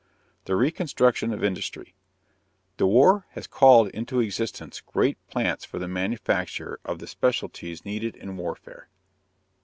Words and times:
THE 0.45 0.55
RECONSTRUCTION 0.55 1.31
OF 1.31 1.43
INDUSTRY. 1.43 1.93
The 2.77 2.87
war 2.87 3.27
has 3.33 3.45
called 3.45 3.89
into 3.89 4.19
existence 4.19 4.81
great 4.81 5.19
plants 5.27 5.63
for 5.63 5.77
the 5.77 5.87
manufacture 5.87 6.79
of 6.83 6.97
the 6.97 7.05
specialties 7.05 7.85
needed 7.85 8.15
in 8.15 8.35
warfare. 8.35 8.89